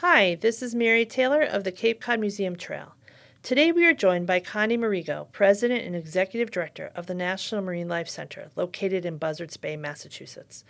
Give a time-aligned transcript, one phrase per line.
[0.00, 2.94] Hi, this is Mary Taylor of the Cape Cod Museum Trail.
[3.42, 7.88] Today we are joined by Connie Merigo, President and Executive Director of the National Marine
[7.88, 10.62] Life Center, located in Buzzards Bay, Massachusetts.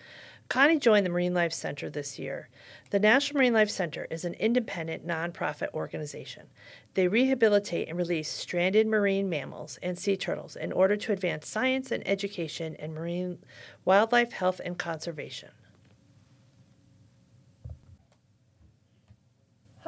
[0.49, 2.49] Connie joined the Marine Life Center this year.
[2.89, 6.47] The National Marine Life Center is an independent nonprofit organization.
[6.95, 11.93] They rehabilitate and release stranded marine mammals and sea turtles in order to advance science
[11.93, 13.41] and education in marine
[13.85, 15.51] wildlife health and conservation.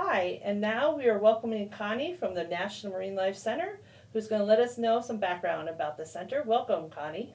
[0.03, 3.81] Hi, and now we are welcoming Connie from the National Marine Life Center,
[4.15, 6.43] who's going to let us know some background about the center.
[6.47, 7.35] Welcome, Connie.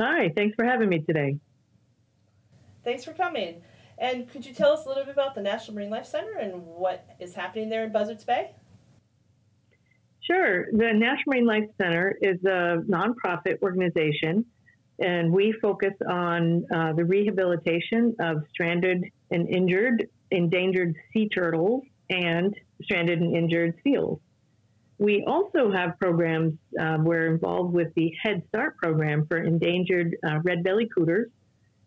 [0.00, 1.38] Hi, thanks for having me today.
[2.82, 3.62] Thanks for coming.
[3.98, 6.66] And could you tell us a little bit about the National Marine Life Center and
[6.66, 8.56] what is happening there in Buzzards Bay?
[10.20, 10.66] Sure.
[10.72, 14.44] The National Marine Life Center is a nonprofit organization,
[14.98, 22.54] and we focus on uh, the rehabilitation of stranded and injured endangered sea turtles and
[22.82, 24.20] stranded and injured seals.
[24.98, 30.40] We also have programs, uh, we're involved with the Head Start program for endangered uh,
[30.42, 31.30] red belly cooters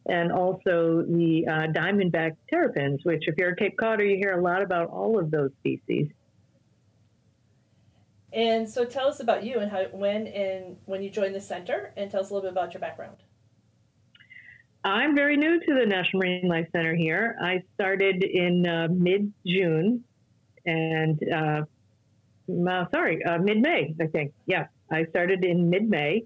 [0.08, 4.42] and also the uh, diamondback terrapins, which, if you're a Cape Codder, you hear a
[4.42, 6.08] lot about all of those species.
[8.34, 11.92] And so, tell us about you and how, when, and when you joined the center,
[11.98, 13.18] and tell us a little bit about your background.
[14.84, 17.36] I'm very new to the National Marine Life Center here.
[17.40, 20.04] I started in uh, mid June
[20.66, 21.62] and, uh,
[22.68, 24.34] uh, sorry, uh, mid May, I think.
[24.48, 26.24] Yeah, I started in mid May.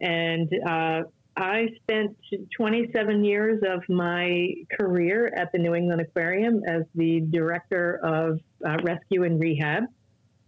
[0.00, 1.02] And uh,
[1.36, 2.16] I spent
[2.56, 8.78] 27 years of my career at the New England Aquarium as the director of uh,
[8.82, 9.84] rescue and rehab.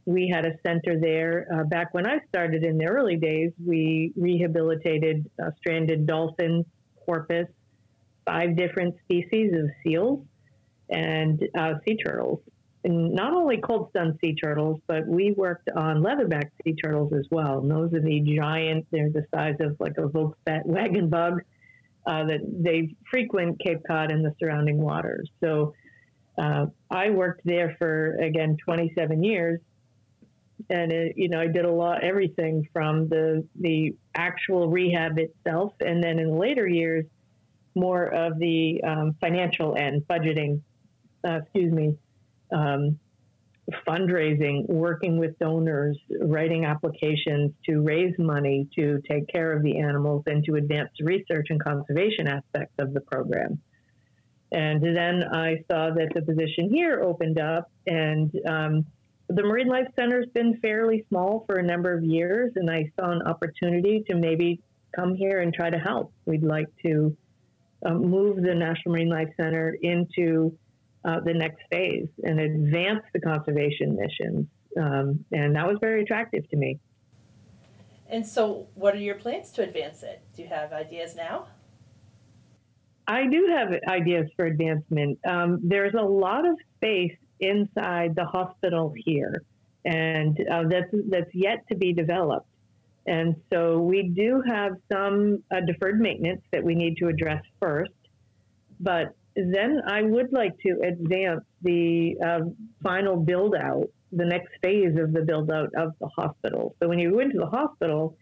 [0.06, 3.52] We had a center there back when I started in the early days.
[3.64, 6.66] We rehabilitated stranded dolphins,
[7.06, 7.46] porpoise,
[8.26, 10.24] five different species of seals,
[10.90, 12.40] and uh, sea turtles.
[12.84, 17.26] And not only cold stun sea turtles, but we worked on leatherback sea turtles as
[17.30, 17.58] well.
[17.60, 21.42] And those are the giant, they're the size of like a Volkswagen bug
[22.06, 25.30] uh, that they frequent Cape Cod and the surrounding waters.
[25.42, 25.74] So
[26.38, 29.60] uh, I worked there for, again, 27 years.
[30.70, 35.74] And it, you know, I did a lot, everything from the the actual rehab itself,
[35.80, 37.04] and then in later years,
[37.74, 40.60] more of the um, financial end, budgeting,
[41.26, 41.96] uh, excuse me,
[42.52, 42.98] um,
[43.86, 50.24] fundraising, working with donors, writing applications to raise money to take care of the animals
[50.26, 53.60] and to advance research and conservation aspects of the program.
[54.50, 58.84] And then I saw that the position here opened up, and um,
[59.34, 62.90] the Marine Life Center has been fairly small for a number of years, and I
[62.98, 64.60] saw an opportunity to maybe
[64.94, 66.12] come here and try to help.
[66.26, 67.16] We'd like to
[67.86, 70.56] um, move the National Marine Life Center into
[71.04, 74.46] uh, the next phase and advance the conservation missions.
[74.78, 76.78] Um, and that was very attractive to me.
[78.08, 80.20] And so, what are your plans to advance it?
[80.36, 81.46] Do you have ideas now?
[83.06, 85.18] I do have ideas for advancement.
[85.26, 89.42] Um, there's a lot of space inside the hospital here,
[89.84, 92.46] and uh, that's that's yet to be developed.
[93.06, 97.90] And so we do have some uh, deferred maintenance that we need to address first.
[98.78, 102.40] But then I would like to advance the uh,
[102.82, 106.76] final build out, the next phase of the build out of the hospital.
[106.80, 108.16] So when you go into the hospital,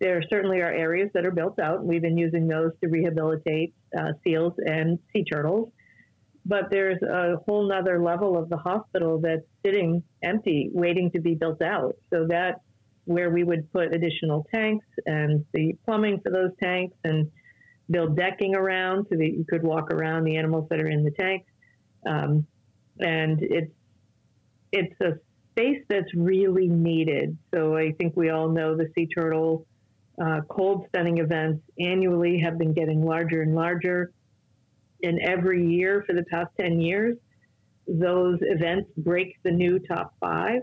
[0.00, 1.84] there certainly are areas that are built out.
[1.84, 5.70] We've been using those to rehabilitate uh, seals and sea turtles.
[6.48, 11.34] But there's a whole nother level of the hospital that's sitting empty, waiting to be
[11.34, 11.96] built out.
[12.10, 12.58] So that's
[13.04, 17.30] where we would put additional tanks and the plumbing for those tanks and
[17.90, 21.10] build decking around so that you could walk around the animals that are in the
[21.10, 21.50] tanks.
[22.06, 22.46] Um,
[22.98, 23.72] and it's
[24.72, 25.12] it's a
[25.52, 27.36] space that's really needed.
[27.54, 29.66] So I think we all know the sea turtle
[30.22, 34.12] uh, cold stunning events annually have been getting larger and larger.
[35.02, 37.16] And every year for the past 10 years,
[37.86, 40.62] those events break the new top five.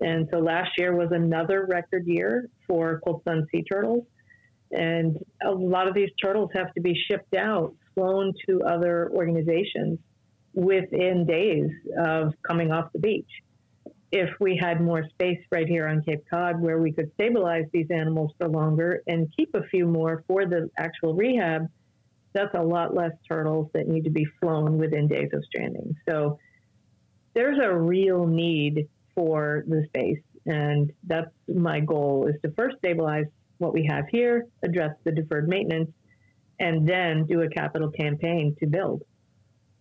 [0.00, 4.04] And so last year was another record year for cold stun sea turtles.
[4.70, 9.98] And a lot of these turtles have to be shipped out, flown to other organizations
[10.54, 13.30] within days of coming off the beach.
[14.10, 17.88] If we had more space right here on Cape Cod where we could stabilize these
[17.90, 21.68] animals for longer and keep a few more for the actual rehab,
[22.32, 25.96] that's a lot less turtles that need to be flown within days of stranding.
[26.08, 26.38] So
[27.34, 30.20] there's a real need for the space.
[30.46, 33.26] And that's my goal is to first stabilize
[33.58, 35.90] what we have here, address the deferred maintenance,
[36.60, 39.02] and then do a capital campaign to build.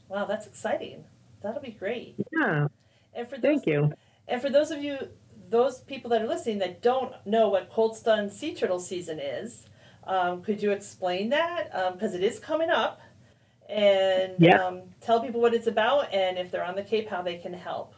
[0.10, 1.04] Wow, that's exciting.
[1.42, 2.16] That'll be great.
[2.32, 2.68] Yeah.
[3.14, 3.94] And for those, Thank you.
[4.28, 4.98] And for those of you,
[5.50, 9.66] those people that are listening that don't know what cold stun sea turtle season is,
[10.08, 11.72] um, could you explain that?
[11.94, 13.02] Because um, it is coming up,
[13.70, 14.64] and yeah.
[14.64, 17.54] um, tell people what it's about, and if they're on the Cape, how they can
[17.54, 17.94] help.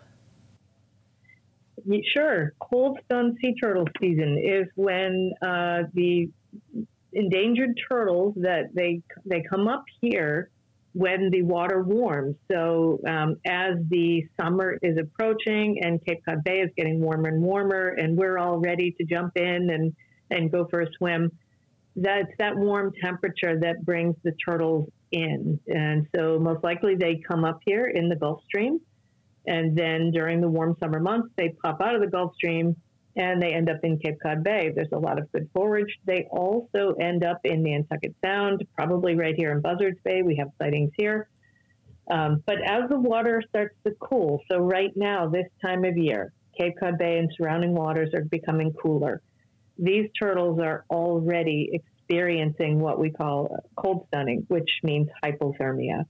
[2.14, 2.54] Sure.
[2.60, 6.30] Cold stun sea turtle season is when uh, the
[7.14, 10.50] endangered turtles that they they come up here
[10.94, 12.36] when the water warms.
[12.52, 17.42] So um, as the summer is approaching and Cape Cod Bay is getting warmer and
[17.42, 19.96] warmer, and we're all ready to jump in and
[20.32, 21.32] and go for a swim,
[22.02, 25.60] that's that warm temperature that brings the turtles in.
[25.68, 28.80] And so most likely they come up here in the Gulf Stream
[29.50, 32.76] and then during the warm summer months, they pop out of the Gulf Stream
[33.16, 34.72] and they end up in Cape Cod Bay.
[34.74, 35.98] There's a lot of good forage.
[36.06, 40.22] They also end up in Nantucket Sound, probably right here in Buzzards Bay.
[40.22, 41.28] We have sightings here.
[42.12, 46.32] Um, but as the water starts to cool, so right now, this time of year,
[46.58, 49.22] Cape Cod Bay and surrounding waters are becoming cooler.
[49.82, 56.06] These turtles are already experiencing what we call cold stunning, which means hypothermia.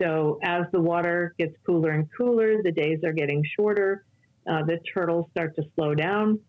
[0.00, 4.04] So as the water gets cooler and cooler, the days are getting shorter.
[4.46, 6.40] Uh, the turtles start to slow down,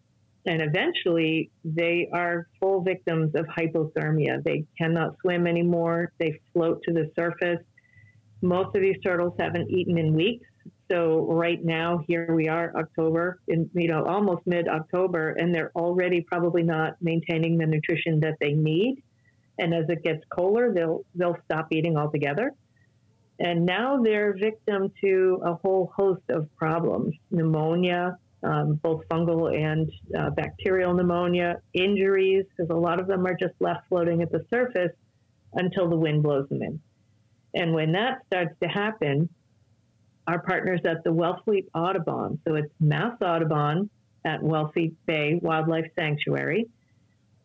[0.45, 4.43] and eventually they are full victims of hypothermia.
[4.43, 6.11] They cannot swim anymore.
[6.17, 7.63] They float to the surface.
[8.41, 10.47] Most of these turtles haven't eaten in weeks.
[10.91, 16.19] So right now, here we are, October, in you know almost mid-October, and they're already
[16.19, 19.01] probably not maintaining the nutrition that they need.
[19.57, 22.51] And as it gets colder, they'll they'll stop eating altogether.
[23.39, 29.89] And now they're victim to a whole host of problems pneumonia, um, both fungal and
[30.17, 34.45] uh, bacterial pneumonia, injuries, because a lot of them are just left floating at the
[34.49, 34.91] surface
[35.53, 36.81] until the wind blows them in.
[37.53, 39.29] And when that starts to happen,
[40.31, 43.89] our partners at the Wellfleet Audubon, so it's Mass Audubon
[44.23, 46.67] at Wellfleet Bay Wildlife Sanctuary,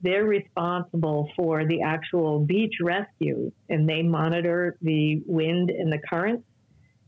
[0.03, 6.45] they're responsible for the actual beach rescue and they monitor the wind and the currents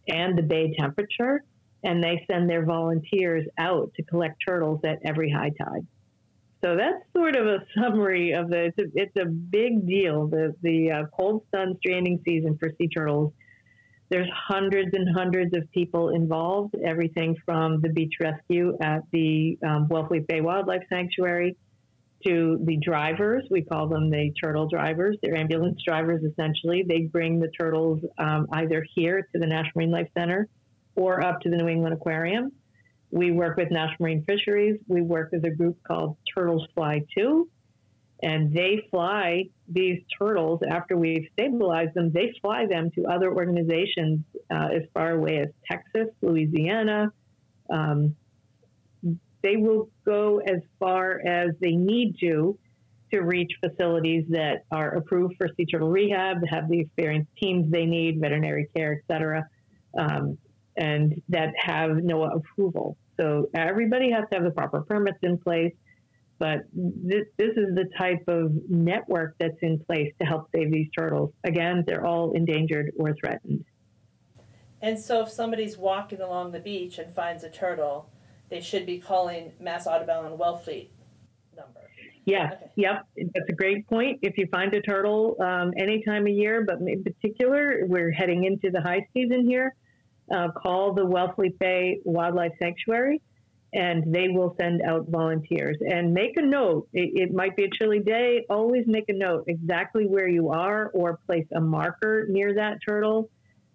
[0.09, 1.45] and the bay temperature
[1.85, 5.87] and they send their volunteers out to collect turtles at every high tide.
[6.65, 8.73] So that's sort of a summary of the.
[8.77, 10.27] It's a, it's a big deal.
[10.27, 13.33] The the uh, cold stun stranding season for sea turtles.
[14.11, 16.75] There's hundreds and hundreds of people involved.
[16.85, 21.57] Everything from the beach rescue at the um, Wellfleet Bay Wildlife Sanctuary
[22.27, 23.45] to the drivers.
[23.51, 25.17] We call them the turtle drivers.
[25.23, 26.85] They're ambulance drivers, essentially.
[26.87, 30.49] They bring the turtles um, either here to the National Marine Life Center
[30.97, 32.53] or up to the New England Aquarium.
[33.11, 34.81] We work with National Marine Fisheries.
[34.89, 37.49] We work with a group called Turtles Fly Too,
[38.23, 42.11] and they fly these turtles after we've stabilized them.
[42.13, 44.21] They fly them to other organizations
[44.51, 47.13] uh, as far away as Texas, Louisiana,
[47.71, 48.17] um,
[49.43, 52.59] they will go as far as they need to
[53.13, 57.87] to reach facilities that are approved for sea turtle rehab, have the experienced teams they
[57.87, 59.49] need, veterinary care, et cetera,
[59.99, 60.37] um,
[60.77, 62.99] and that have NOAA approval.
[63.19, 65.73] So everybody has to have the proper permits in place,
[66.39, 70.89] but this, this is the type of network that's in place to help save these
[70.97, 71.33] turtles.
[71.45, 73.65] Again, they're all endangered or threatened.
[74.81, 78.11] And so if somebody's walking along the beach and finds a turtle,
[78.49, 80.89] they should be calling Mass Audubon and Wellfleet
[81.57, 81.81] number.
[82.25, 82.71] Yes, okay.
[82.77, 83.07] yep.
[83.17, 84.21] That's a great point.
[84.23, 88.45] If you find a turtle um, any time of year, but in particular, we're heading
[88.45, 89.75] into the high season here,
[90.31, 93.21] uh, call the Wellfleet Bay Wildlife Sanctuary
[93.73, 95.77] and they will send out volunteers.
[95.81, 99.45] And make a note, it, it, might be a chilly day, always make a note
[99.47, 103.31] exactly where you are or place a marker near that turtle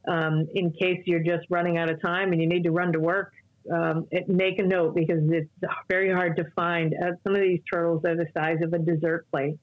[0.07, 2.99] um, in case you're just running out of time and you need to run to
[2.99, 3.33] work
[3.71, 5.49] um, it, make a note because it's
[5.89, 6.93] very hard to find.
[6.93, 9.57] Uh, some of these turtles are the size of a dessert plate.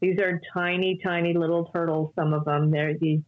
[0.00, 2.12] These are tiny, tiny little turtles.
[2.18, 2.70] Some of them.
[2.70, 3.22] They're the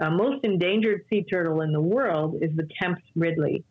[0.00, 3.64] uh, most endangered sea turtle in the world is the Kemp's Ridley,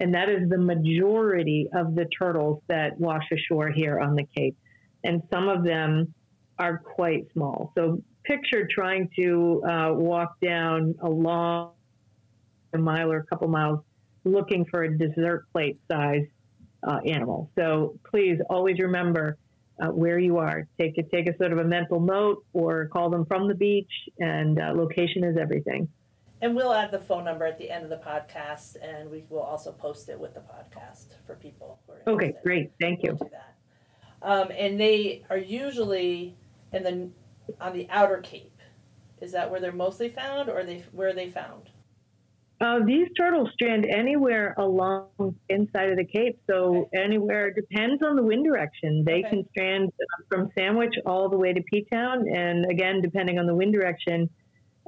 [0.00, 4.56] and that is the majority of the turtles that wash ashore here on the Cape.
[5.04, 6.14] And some of them
[6.58, 7.72] are quite small.
[7.76, 11.72] So picture trying to uh, walk down a long
[12.72, 13.80] a mile or a couple miles
[14.24, 16.26] looking for a dessert plate size
[16.86, 17.50] uh, animal.
[17.58, 19.36] So please always remember
[19.82, 20.66] uh, where you are.
[20.78, 23.90] Take a, take a sort of a mental note or call them from the beach,
[24.18, 25.88] and uh, location is everything.
[26.42, 29.42] And we'll add the phone number at the end of the podcast, and we will
[29.42, 31.80] also post it with the podcast for people.
[32.06, 32.72] okay, great.
[32.80, 33.10] Thank you.
[33.10, 33.54] We'll do that.
[34.22, 36.36] Um, and they are usually
[36.72, 37.10] in the
[37.60, 38.58] on the outer Cape.
[39.20, 41.70] Is that where they're mostly found, or they where are they found?
[42.60, 45.08] Uh, these turtles strand anywhere along
[45.48, 46.38] inside of the Cape.
[46.48, 47.02] So okay.
[47.02, 49.02] anywhere depends on the wind direction.
[49.04, 49.28] They okay.
[49.30, 49.90] can strand
[50.28, 54.28] from Sandwich all the way to P Town, and again, depending on the wind direction,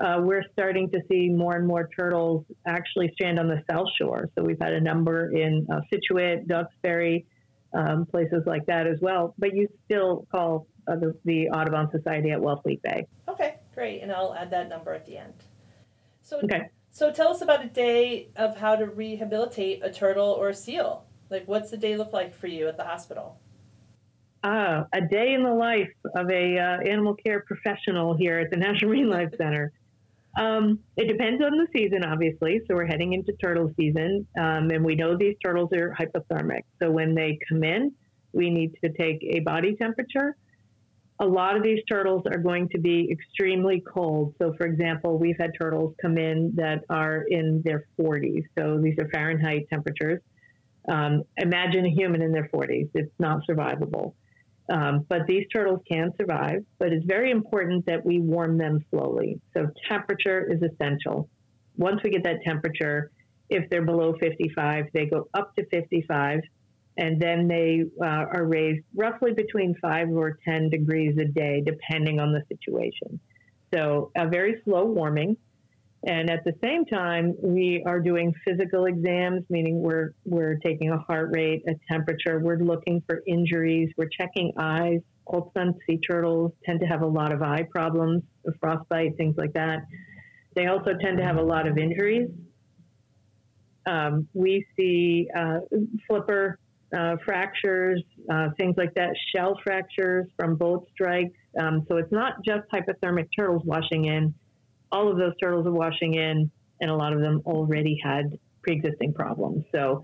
[0.02, 4.28] uh, we're starting to see more and more turtles actually stand on the South Shore.
[4.36, 7.24] So we've had a number in uh, Scituate, Duxbury,
[7.72, 9.34] um, places like that as well.
[9.38, 13.06] But you still call uh, the, the Audubon Society at Wellfleet Bay.
[13.28, 15.34] Okay, great, and I'll add that number at the end.
[16.22, 16.68] So okay.
[16.90, 21.06] So tell us about a day of how to rehabilitate a turtle or a seal.
[21.30, 23.38] Like, what's the day look like for you at the hospital?
[24.44, 28.56] Ah, a day in the life of a uh, animal care professional here at the
[28.56, 29.72] National Marine Life Center.
[30.38, 32.60] Um, it depends on the season, obviously.
[32.66, 36.62] So we're heading into turtle season, um, and we know these turtles are hypothermic.
[36.82, 37.92] So when they come in,
[38.32, 40.36] we need to take a body temperature
[41.22, 44.34] a lot of these turtles are going to be extremely cold.
[44.40, 48.42] So, for example, we've had turtles come in that are in their 40s.
[48.58, 50.20] So, these are Fahrenheit temperatures.
[50.90, 52.90] Um, imagine a human in their 40s.
[52.94, 54.14] It's not survivable.
[54.70, 59.40] Um, but these turtles can survive, but it's very important that we warm them slowly.
[59.54, 61.28] So, temperature is essential.
[61.76, 63.10] Once we get that temperature,
[63.50, 66.40] if they're below 55, they go up to 55
[66.96, 72.20] and then they uh, are raised roughly between five or 10 degrees a day, depending
[72.20, 73.18] on the situation.
[73.74, 75.36] So, a very slow warming.
[76.04, 80.98] And at the same time, we are doing physical exams, meaning we're, we're taking a
[80.98, 85.00] heart rate, a temperature, we're looking for injuries, we're checking eyes.
[85.30, 88.24] Cold stun sea turtles tend to have a lot of eye problems,
[88.60, 89.86] frostbite, things like that.
[90.56, 92.28] They also tend to have a lot of injuries.
[93.86, 95.60] Um, we see uh,
[96.08, 96.58] flipper
[96.96, 101.38] uh, fractures, uh, things like that, shell fractures from boat strikes.
[101.60, 104.34] Um, so it's not just hypothermic turtles washing in.
[104.92, 109.14] All of those turtles are washing in, and a lot of them already had pre-existing
[109.14, 109.64] problems.
[109.72, 110.02] So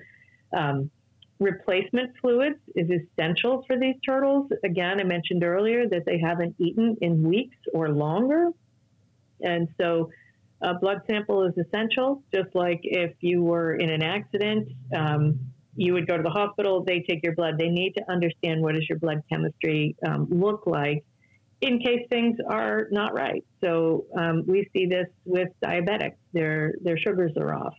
[0.57, 0.90] um,
[1.38, 4.50] replacement fluids is essential for these turtles.
[4.64, 8.50] Again, I mentioned earlier that they haven't eaten in weeks or longer.
[9.40, 10.11] And so
[10.61, 14.68] a blood sample is essential, just like if you were in an accident.
[14.97, 15.38] Um,
[15.76, 17.57] you would go to the hospital, they take your blood.
[17.57, 21.04] They need to understand what does your blood chemistry um, look like
[21.61, 23.45] in case things are not right.
[23.62, 27.75] So um, we see this with diabetics; their their sugars are off.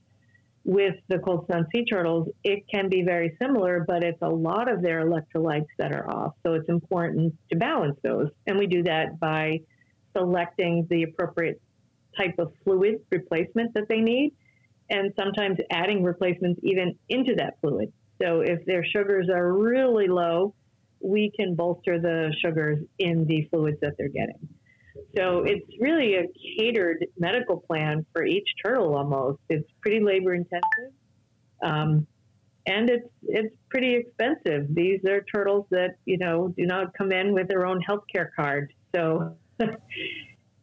[0.66, 4.72] With the cold stun sea turtles, it can be very similar, but it's a lot
[4.72, 6.34] of their electrolytes that are off.
[6.46, 9.62] So it's important to balance those, and we do that by
[10.16, 11.62] selecting the appropriate
[12.18, 14.34] type of fluid replacement that they need
[14.90, 17.94] and sometimes adding replacements even into that fluid.
[18.22, 20.54] So if their sugars are really low,
[21.02, 24.48] we can bolster the sugars in the fluids that they're getting.
[25.16, 26.26] So it's really a
[26.58, 29.40] catered medical plan for each turtle almost.
[29.50, 30.94] It's pretty labor intensive.
[31.64, 32.08] Um,
[32.66, 34.68] and it's it's pretty expensive.
[34.74, 38.32] These are turtles that you know do not come in with their own health care
[38.36, 38.74] card.
[38.96, 39.36] So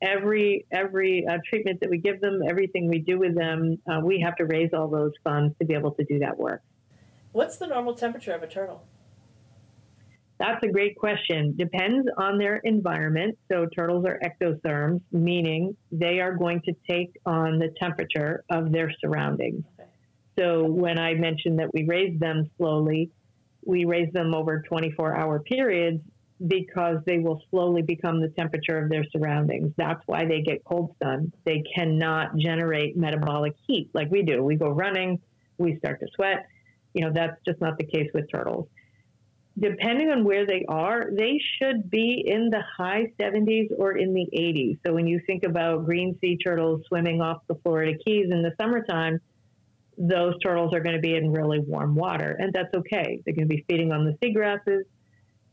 [0.02, 4.20] every every uh, treatment that we give them, everything we do with them, uh, we
[4.20, 6.62] have to raise all those funds to be able to do that work.
[7.32, 8.84] What's the normal temperature of a turtle?
[10.38, 11.54] That's a great question.
[11.56, 13.38] Depends on their environment.
[13.50, 18.92] So turtles are ectotherms, meaning they are going to take on the temperature of their
[19.00, 19.64] surroundings.
[20.38, 23.10] So when I mentioned that we raise them slowly,
[23.64, 26.02] we raise them over 24 hour periods
[26.46, 29.72] because they will slowly become the temperature of their surroundings.
[29.78, 31.32] That's why they get cold stun.
[31.46, 34.42] They cannot generate metabolic heat like we do.
[34.42, 35.18] We go running,
[35.56, 36.46] we start to sweat.
[36.92, 38.68] You know, that's just not the case with turtles.
[39.58, 44.28] Depending on where they are, they should be in the high 70s or in the
[44.34, 44.78] 80s.
[44.86, 48.52] So when you think about green sea turtles swimming off the Florida Keys in the
[48.60, 49.18] summertime,
[49.96, 53.22] those turtles are going to be in really warm water, and that's okay.
[53.24, 54.82] They're going to be feeding on the seagrasses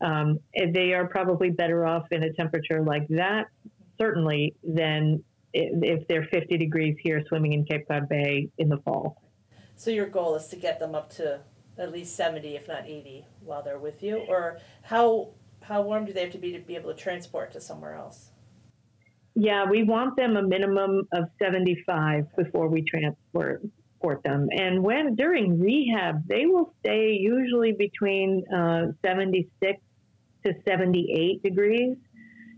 [0.03, 0.39] um,
[0.73, 3.47] they are probably better off in a temperature like that,
[3.97, 9.21] certainly, than if they're 50 degrees here swimming in Cape Cod Bay in the fall.
[9.75, 11.39] So your goal is to get them up to
[11.77, 15.29] at least 70, if not 80, while they're with you, or how
[15.61, 18.31] how warm do they have to be to be able to transport to somewhere else?
[19.35, 23.61] Yeah, we want them a minimum of 75 before we transport
[24.23, 24.49] them.
[24.51, 29.81] And when during rehab, they will stay usually between uh, 76
[30.45, 31.97] to 78 degrees.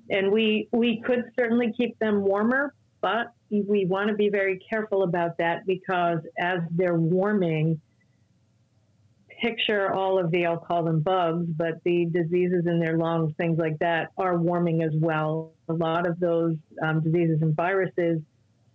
[0.10, 5.04] And we, we could certainly keep them warmer, but we want to be very careful
[5.04, 7.80] about that because as they're warming,
[9.46, 13.60] picture all of the, I'll call them bugs, but the diseases in their lungs, things
[13.60, 15.52] like that, are warming as well.
[15.70, 18.22] A lot of those um, diseases and viruses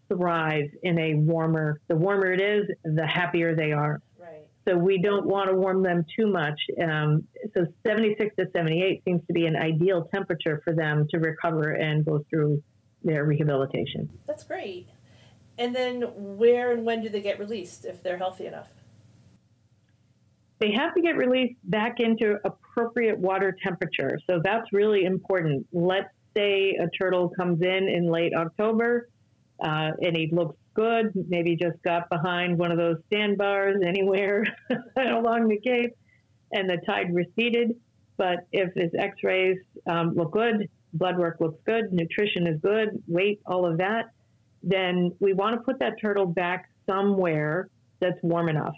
[0.08, 1.80] thrive in a warmer.
[1.88, 4.00] The warmer it is, the happier they are.
[4.16, 4.46] Right.
[4.66, 6.60] So we don't want to warm them too much.
[6.80, 7.24] Um,
[7.56, 12.04] so 76 to 78 seems to be an ideal temperature for them to recover and
[12.04, 12.62] go through
[13.02, 14.08] their rehabilitation.
[14.26, 14.88] That's great.
[15.58, 18.68] And then where and when do they get released if they're healthy enough?
[20.60, 24.18] They have to get released back into appropriate water temperature.
[24.28, 25.66] So that's really important.
[25.72, 29.08] Let's say a turtle comes in in late October
[29.62, 34.44] uh, and he looks good, maybe just got behind one of those sandbars anywhere
[34.96, 35.96] along the Cape
[36.52, 37.74] and the tide receded.
[38.16, 43.02] But if his x rays um, look good, blood work looks good, nutrition is good,
[43.06, 44.10] weight, all of that,
[44.62, 47.68] then we want to put that turtle back somewhere
[48.00, 48.74] that's warm enough.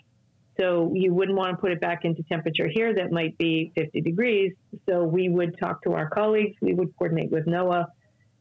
[0.60, 4.00] So you wouldn't want to put it back into temperature here that might be 50
[4.02, 4.52] degrees.
[4.88, 7.86] So we would talk to our colleagues, we would coordinate with NOAA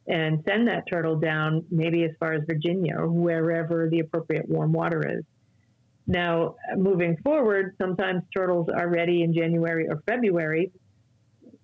[0.08, 4.74] and send that turtle down maybe as far as Virginia or wherever the appropriate warm
[4.74, 5.24] water is.
[6.08, 10.72] Now, moving forward, sometimes turtles are ready in January or February,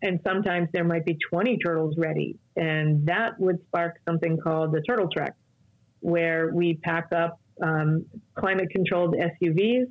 [0.02, 2.38] and sometimes there might be 20 turtles ready.
[2.56, 5.36] And that would spark something called the Turtle Trek,
[6.00, 9.88] where we pack up um, climate controlled SUVs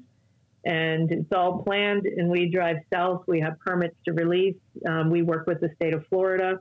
[0.66, 3.22] and it's all planned and we drive south.
[3.28, 4.56] We have permits to release.
[4.86, 6.58] Um, we work with the state of Florida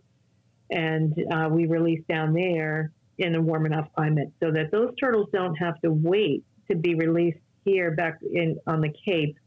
[0.69, 5.27] and uh, we release down there in a warm enough climate so that those turtles
[5.33, 9.37] don't have to wait to be released here back in on the Cape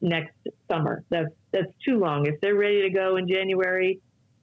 [0.00, 0.36] next
[0.70, 1.02] summer.
[1.10, 2.26] That's that's too long.
[2.26, 4.00] If they're ready to go in January,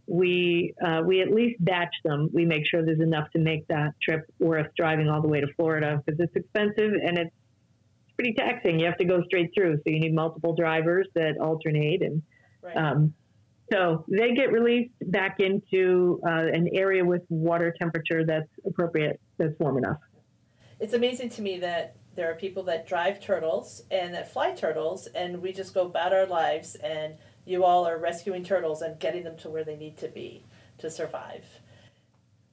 [0.07, 2.29] we uh, we at least batch them.
[2.33, 5.47] We make sure there's enough to make that trip worth driving all the way to
[5.55, 7.35] Florida because it's expensive and it's
[8.17, 8.79] pretty taxing.
[8.79, 12.21] You have to go straight through, so you need multiple drivers that alternate and.
[12.61, 12.75] Right.
[12.75, 13.13] Um,
[13.71, 19.53] so they get released back into uh, an area with water temperature that's appropriate, that's
[19.59, 19.97] warm enough.
[20.79, 25.07] It's amazing to me that there are people that drive turtles and that fly turtles,
[25.07, 27.15] and we just go about our lives, and
[27.45, 30.45] you all are rescuing turtles and getting them to where they need to be
[30.77, 31.43] to survive.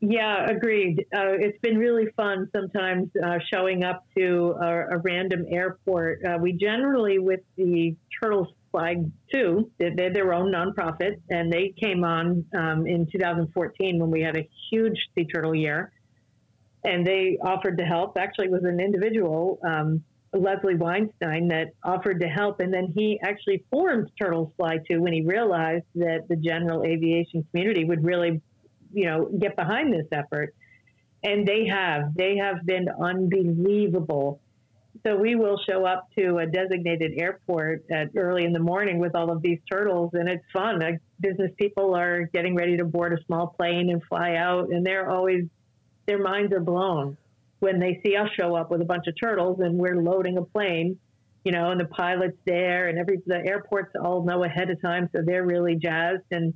[0.06, 1.06] Yeah, agreed.
[1.14, 6.20] Uh, it's been really fun sometimes uh, showing up to a, a random airport.
[6.24, 8.96] Uh, we generally, with the Turtles Fly
[9.32, 14.36] Too, they're their own nonprofit, and they came on um, in 2014 when we had
[14.36, 15.90] a huge sea turtle year.
[16.84, 18.18] And they offered to help.
[18.18, 22.60] Actually, was an individual, um, Leslie Weinstein, that offered to help.
[22.60, 27.46] And then he actually formed Turtles Fly too when he realized that the general aviation
[27.50, 28.42] community would really
[28.94, 30.54] you know, get behind this effort.
[31.22, 32.14] And they have.
[32.14, 34.40] They have been unbelievable.
[35.07, 39.14] So we will show up to a designated airport at early in the morning with
[39.14, 40.78] all of these turtles, and it's fun.
[40.78, 44.87] Like business people are getting ready to board a small plane and fly out, and
[44.87, 45.44] they're always
[46.07, 47.16] their minds are blown
[47.61, 50.42] when they see us show up with a bunch of turtles and we're loading a
[50.42, 50.98] plane,
[51.44, 55.09] you know, and the pilot's there, and every the airports all know ahead of time,
[55.12, 56.54] so they're really jazzed, and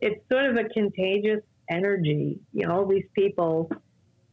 [0.00, 1.40] it's sort of a contagious
[1.72, 2.40] energy.
[2.52, 3.70] You know, all these people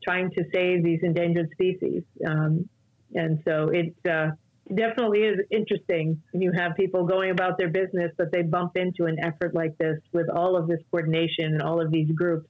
[0.04, 2.04] trying to save these endangered species.
[2.26, 2.70] Um,
[3.16, 4.32] and so it uh,
[4.74, 9.06] definitely is interesting when you have people going about their business, but they bump into
[9.06, 12.48] an effort like this with all of this coordination and all of these groups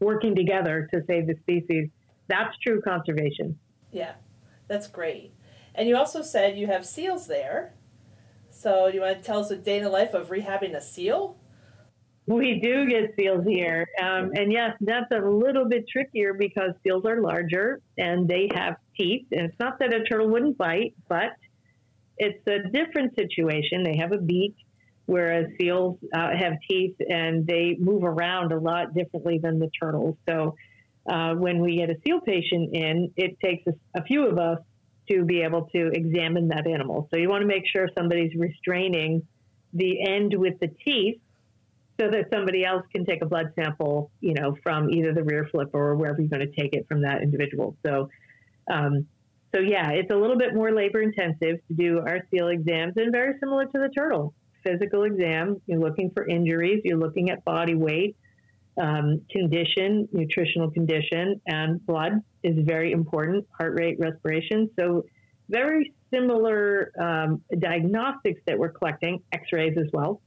[0.00, 1.88] working together to save the species.
[2.28, 3.58] That's true conservation.
[3.90, 4.12] Yeah,
[4.68, 5.32] that's great.
[5.74, 7.74] And you also said you have seals there.
[8.50, 11.36] So, you want to tell us a day in the life of rehabbing a seal?
[12.26, 13.88] We do get seals here.
[14.00, 18.76] Um, and yes, that's a little bit trickier because seals are larger and they have
[18.96, 19.26] teeth.
[19.32, 21.36] And it's not that a turtle wouldn't bite, but
[22.18, 23.82] it's a different situation.
[23.82, 24.54] They have a beak,
[25.06, 30.16] whereas seals uh, have teeth and they move around a lot differently than the turtles.
[30.28, 30.54] So
[31.10, 34.58] uh, when we get a seal patient in, it takes a, a few of us
[35.10, 37.08] to be able to examine that animal.
[37.10, 39.26] So you want to make sure somebody's restraining
[39.72, 41.18] the end with the teeth
[42.02, 45.48] so that somebody else can take a blood sample, you know, from either the rear
[45.50, 47.76] flip or wherever you're going to take it from that individual.
[47.86, 48.08] So,
[48.70, 49.06] um,
[49.54, 53.12] so yeah, it's a little bit more labor intensive to do our seal exams and
[53.12, 54.34] very similar to the turtle
[54.64, 55.60] physical exam.
[55.66, 58.16] You're looking for injuries, you're looking at body weight,
[58.80, 62.12] um, condition, nutritional condition, and blood
[62.42, 64.70] is very important, heart rate, respiration.
[64.78, 65.04] So,
[65.48, 70.22] very similar um, diagnostics that we're collecting, x rays as well.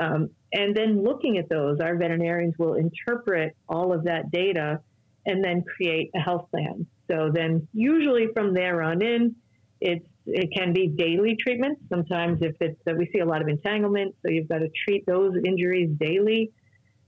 [0.00, 4.80] Um, and then looking at those, our veterinarians will interpret all of that data
[5.26, 6.86] and then create a health plan.
[7.10, 9.36] So then, usually from there on in,
[9.80, 11.80] it's it can be daily treatments.
[11.88, 15.04] Sometimes, if it's uh, we see a lot of entanglement, so you've got to treat
[15.06, 16.50] those injuries daily.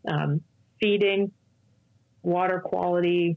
[0.09, 0.40] Um,
[0.81, 1.31] feeding,
[2.22, 3.37] water quality,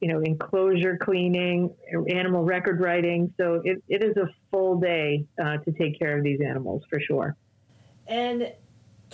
[0.00, 1.74] you know, enclosure cleaning,
[2.08, 3.34] animal record writing.
[3.36, 7.00] So it, it is a full day uh, to take care of these animals for
[7.00, 7.36] sure.
[8.06, 8.52] And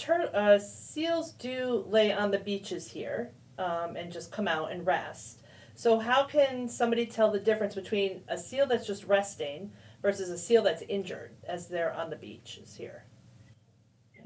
[0.01, 4.87] tur- uh, seals do lay on the beaches here um, and just come out and
[4.87, 5.43] rest.
[5.75, 10.39] So, how can somebody tell the difference between a seal that's just resting versus a
[10.39, 13.05] seal that's injured as they're on the beaches here?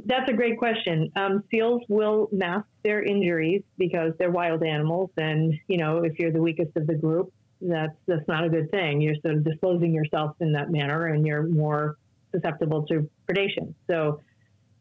[0.06, 1.10] That's a great question.
[1.16, 6.32] Um, seals will mask their injuries because they're wild animals, and you know if you're
[6.32, 9.00] the weakest of the group, that's that's not a good thing.
[9.00, 11.96] You're sort of disclosing yourself in that manner, and you're more
[12.32, 13.74] susceptible to predation.
[13.88, 14.20] So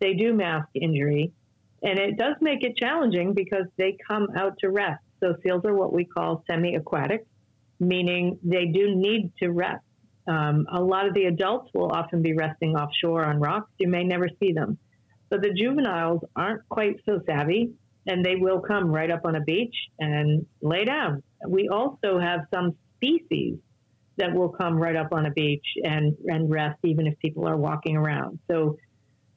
[0.03, 1.31] they do mask injury,
[1.81, 5.01] and it does make it challenging because they come out to rest.
[5.21, 7.25] So seals are what we call semi-aquatic,
[7.79, 9.85] meaning they do need to rest.
[10.27, 13.71] Um, a lot of the adults will often be resting offshore on rocks.
[13.79, 14.77] You may never see them.
[15.29, 17.71] But the juveniles aren't quite so savvy,
[18.05, 21.23] and they will come right up on a beach and lay down.
[21.47, 23.57] We also have some species
[24.17, 27.57] that will come right up on a beach and, and rest even if people are
[27.57, 28.39] walking around.
[28.51, 28.77] So,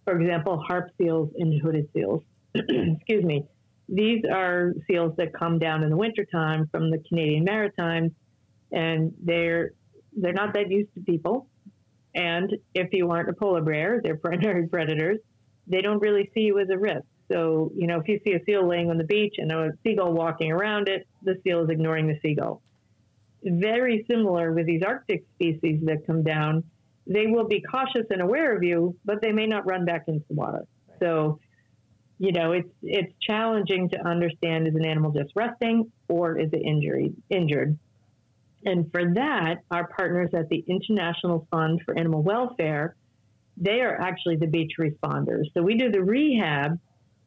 [0.07, 2.23] for example, harp seals and hooded seals.
[2.55, 3.45] Excuse me.
[3.89, 8.13] These are seals that come down in the wintertime from the Canadian Maritimes,
[8.73, 9.73] and they're
[10.17, 11.47] they're not that used to people.
[12.15, 15.19] And if you aren't a polar bear, they're primary predators
[15.67, 17.05] they don't really see you as a risk.
[17.31, 20.13] So, you know, if you see a seal laying on the beach and a seagull
[20.13, 22.63] walking around it, the seal is ignoring the seagull.
[23.43, 26.65] Very similar with these Arctic species that come down.
[27.07, 30.25] They will be cautious and aware of you, but they may not run back into
[30.29, 30.67] the water.
[31.01, 31.39] So,
[32.19, 36.63] you know, it's it's challenging to understand is an animal just resting or is it
[36.63, 37.79] injury injured?
[38.65, 42.97] And for that, our partners at the International Fund for Animal Welfare
[43.57, 45.45] they are actually the beach responders.
[45.55, 46.79] So we do the rehab,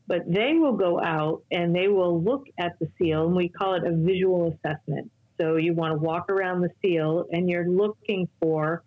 [0.07, 3.75] but they will go out and they will look at the seal, and we call
[3.75, 5.11] it a visual assessment.
[5.39, 8.83] So you want to walk around the seal and you're looking for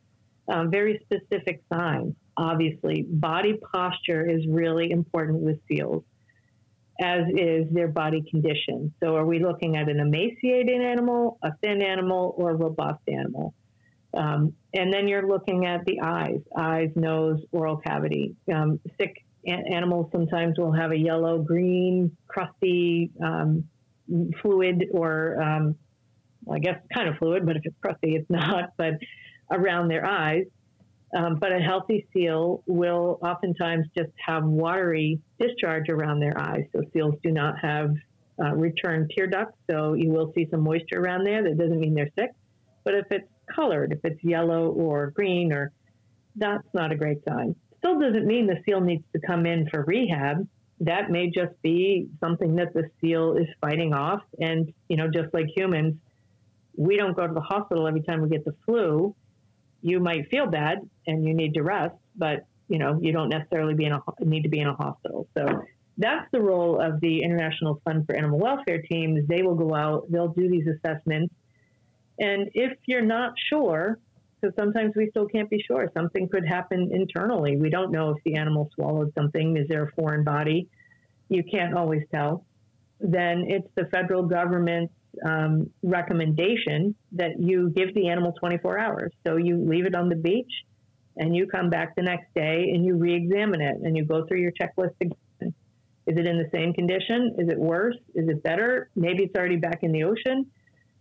[0.49, 2.15] um, very specific signs.
[2.37, 6.03] Obviously, body posture is really important with seals,
[7.01, 8.93] as is their body condition.
[9.03, 13.55] So, are we looking at an emaciated animal, a thin animal, or a robust animal?
[14.15, 18.37] Um, and then you're looking at the eyes, eyes, nose, oral cavity.
[18.53, 23.65] Um, sick animals sometimes will have a yellow, green, crusty um,
[24.41, 25.77] fluid, or um,
[26.45, 28.95] well, I guess kind of fluid, but if it's crusty, it's not, but
[29.53, 30.47] around their eyes.
[31.15, 36.65] Um, but a healthy seal will oftentimes just have watery discharge around their eyes.
[36.75, 37.95] So seals do not have
[38.43, 41.43] uh, return tear ducts, so you will see some moisture around there.
[41.43, 42.31] That doesn't mean they're sick.
[42.83, 43.93] But if it's colored.
[43.93, 45.73] If it's yellow or green, or
[46.37, 47.55] that's not a great sign.
[47.79, 50.47] Still doesn't mean the seal needs to come in for rehab.
[50.81, 54.23] That may just be something that the seal is fighting off.
[54.41, 55.95] And, you know, just like humans,
[56.77, 59.15] we don't go to the hospital every time we get the flu.
[59.83, 63.75] You might feel bad and you need to rest, but, you know, you don't necessarily
[63.75, 65.27] be in a, need to be in a hospital.
[65.37, 65.65] So
[65.99, 69.27] that's the role of the International Fund for Animal Welfare teams.
[69.29, 71.35] They will go out, they'll do these assessments
[72.19, 73.99] and if you're not sure,
[74.41, 77.57] because sometimes we still can't be sure, something could happen internally.
[77.57, 79.57] We don't know if the animal swallowed something.
[79.57, 80.69] Is there a foreign body?
[81.29, 82.45] You can't always tell.
[83.03, 84.95] Then it's the federal government's
[85.27, 89.13] um, recommendation that you give the animal 24 hours.
[89.27, 90.51] So you leave it on the beach
[91.17, 94.25] and you come back the next day and you re examine it and you go
[94.27, 95.17] through your checklist again.
[95.41, 97.35] Is it in the same condition?
[97.39, 97.97] Is it worse?
[98.15, 98.89] Is it better?
[98.97, 100.47] Maybe it's already back in the ocean.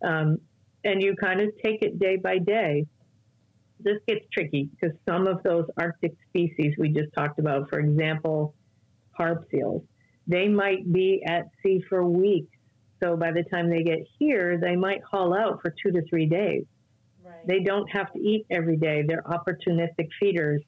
[0.04, 0.40] Um,
[0.84, 2.86] and you kind of take it day by day.
[3.80, 8.54] This gets tricky because some of those Arctic species we just talked about, for example,
[9.12, 9.84] harp seals,
[10.32, 12.56] they might be at sea for weeks.
[13.04, 16.26] So by the time they get here, they might haul out for two to three
[16.26, 16.65] days.
[17.24, 17.46] Right.
[17.48, 19.04] They don't have to eat every day.
[19.06, 20.62] They're opportunistic feeders.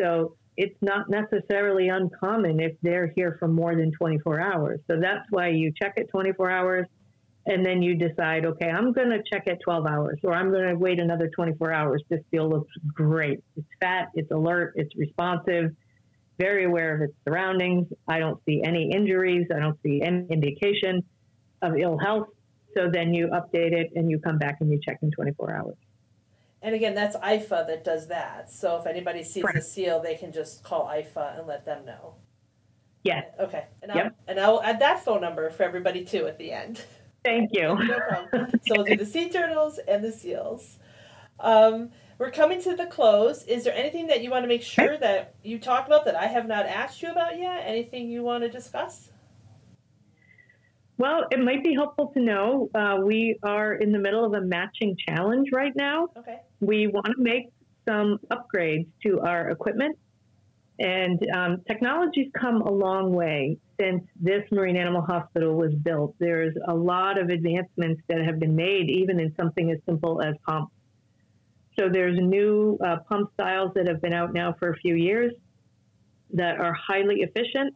[0.00, 4.80] So it's not necessarily uncommon if they're here for more than 24 hours.
[4.90, 6.86] So that's why you check it 24 hours
[7.46, 10.68] and then you decide, okay, I'm going to check at 12 hours or I'm going
[10.68, 12.02] to wait another 24 hours.
[12.08, 13.42] This seal looks great.
[13.56, 15.74] It's fat, it's alert, it's responsive,
[16.40, 17.86] very aware of its surroundings.
[18.08, 21.04] I don't see any injuries, I don't see any indication
[21.62, 22.28] of ill health.
[22.74, 25.76] So then you update it and you come back and you check in 24 hours.
[26.62, 28.50] And again, that's IFAW that does that.
[28.50, 32.14] So if anybody sees the seal, they can just call IFAW and let them know.
[33.02, 33.24] Yes.
[33.38, 33.64] Okay.
[33.82, 34.06] And, yep.
[34.06, 36.84] I'll, and I'll add that phone number for everybody too at the end.
[37.24, 37.62] Thank you.
[37.74, 38.50] no problem.
[38.66, 40.78] So we'll do the sea turtles and the seals.
[41.38, 43.44] Um, we're coming to the close.
[43.44, 46.26] Is there anything that you want to make sure that you talked about that I
[46.26, 47.62] have not asked you about yet?
[47.64, 49.10] Anything you want to discuss?
[50.98, 54.42] Well, it might be helpful to know uh, we are in the middle of a
[54.42, 56.08] matching challenge right now.
[56.14, 56.40] Okay.
[56.60, 57.46] We want to make
[57.88, 59.96] some upgrades to our equipment,
[60.78, 66.14] and um, technology's come a long way since this marine animal hospital was built.
[66.18, 70.34] There's a lot of advancements that have been made, even in something as simple as
[70.46, 70.74] pumps.
[71.78, 75.32] So there's new uh, pump styles that have been out now for a few years
[76.32, 77.74] that are highly efficient.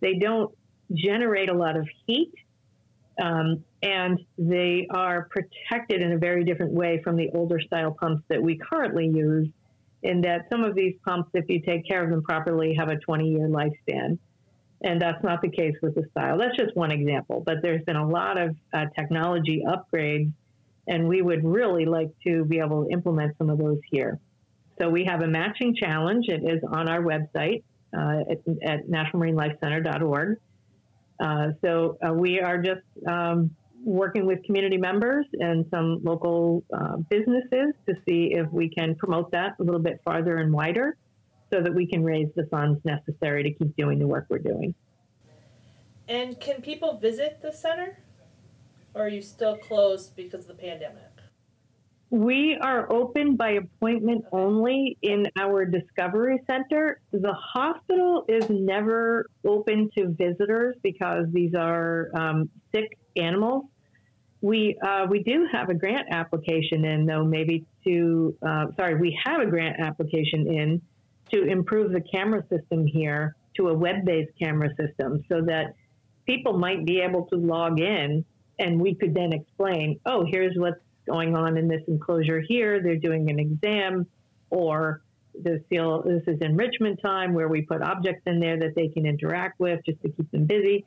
[0.00, 0.52] They don't
[0.94, 2.32] generate a lot of heat
[3.20, 8.22] um, and they are protected in a very different way from the older style pumps
[8.28, 9.48] that we currently use,
[10.02, 12.96] in that some of these pumps, if you take care of them properly, have a
[12.96, 14.18] 20 year lifespan.
[14.84, 16.38] And that's not the case with the style.
[16.38, 20.32] That's just one example, but there's been a lot of uh, technology upgrades,
[20.86, 24.18] and we would really like to be able to implement some of those here.
[24.80, 26.28] So we have a matching challenge.
[26.28, 27.62] It is on our website
[27.96, 30.38] uh, at, at nationalmarinelifecenter.org.
[31.20, 36.96] Uh, so uh, we are just um, working with community members and some local uh,
[37.08, 40.96] businesses to see if we can promote that a little bit farther and wider
[41.52, 44.74] so that we can raise the funds necessary to keep doing the work we're doing.
[46.08, 47.98] And can people visit the center?
[48.94, 51.12] Or are you still closed because of the pandemic?
[52.10, 57.00] We are open by appointment only in our Discovery Center.
[57.10, 63.64] The hospital is never open to visitors because these are um, sick animals.
[64.42, 69.18] We uh, we do have a grant application in though, maybe to uh, sorry, we
[69.24, 70.82] have a grant application in
[71.32, 75.76] to improve the camera system here to a web-based camera system, so that
[76.26, 78.22] people might be able to log in
[78.62, 82.80] and we could then explain, oh, here's what's going on in this enclosure here.
[82.80, 84.06] They're doing an exam,
[84.50, 85.02] or
[85.34, 89.58] this, this is enrichment time where we put objects in there that they can interact
[89.58, 90.84] with just to keep them busy.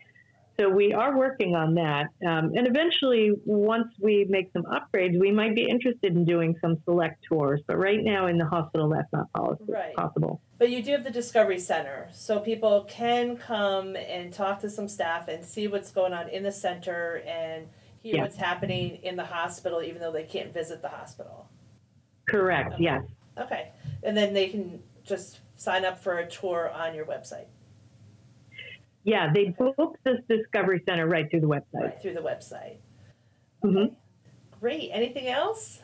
[0.58, 2.08] So we are working on that.
[2.26, 6.78] Um, and eventually, once we make some upgrades, we might be interested in doing some
[6.86, 7.62] select tours.
[7.68, 9.28] But right now in the hospital, that's not
[9.68, 9.94] right.
[9.96, 10.42] possible.
[10.58, 12.08] But you do have the Discovery Center.
[12.14, 16.44] So people can come and talk to some staff and see what's going on in
[16.44, 17.68] the center and
[18.02, 21.50] hear what's happening in the hospital, even though they can't visit the hospital.
[22.30, 22.84] Correct, okay.
[22.84, 23.04] yes.
[23.38, 23.72] Okay.
[24.04, 27.46] And then they can just sign up for a tour on your website.
[29.06, 31.82] Yeah, they book this Discovery Center right through the website.
[31.82, 32.78] Right through the website.
[33.64, 33.94] Mm-hmm.
[34.60, 34.90] Great.
[34.92, 35.80] Anything else?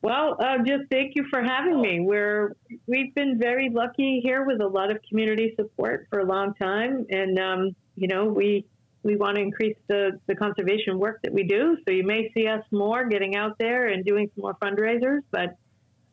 [0.00, 2.00] Well, uh, just thank you for having me.
[2.00, 6.54] We're we've been very lucky here with a lot of community support for a long
[6.54, 8.64] time, and um, you know we
[9.02, 11.76] we want to increase the, the conservation work that we do.
[11.86, 15.56] So you may see us more getting out there and doing some more fundraisers, but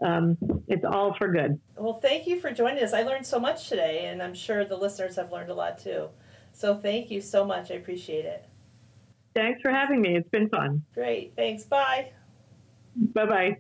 [0.04, 0.38] um,
[0.68, 1.60] it's all for good.
[1.78, 2.94] Well, thank you for joining us.
[2.94, 6.10] I learned so much today, and I'm sure the listeners have learned a lot too.
[6.52, 7.72] So thank you so much.
[7.72, 8.46] I appreciate it.
[9.34, 10.16] Thanks for having me.
[10.16, 10.84] It's been fun.
[10.94, 11.34] Great.
[11.36, 11.64] Thanks.
[11.64, 12.12] Bye.
[12.96, 13.58] Bye bye.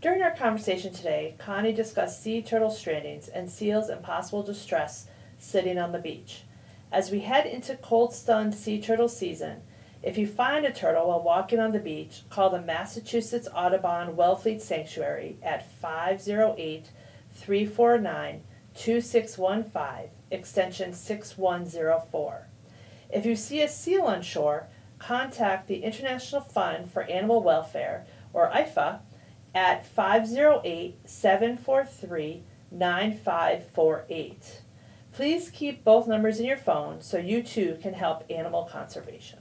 [0.00, 5.78] During our conversation today, Connie discussed sea turtle strandings and seals in possible distress sitting
[5.78, 6.44] on the beach.
[6.92, 9.62] As we head into cold stunned sea turtle season,
[10.06, 14.60] if you find a turtle while walking on the beach, call the Massachusetts Audubon Wellfleet
[14.60, 16.90] Sanctuary at 508
[17.32, 18.42] 349
[18.76, 22.46] 2615, extension 6104.
[23.10, 24.68] If you see a seal on shore,
[25.00, 29.00] contact the International Fund for Animal Welfare, or IFAW,
[29.56, 34.62] at 508 743 9548.
[35.12, 39.40] Please keep both numbers in your phone so you too can help animal conservation.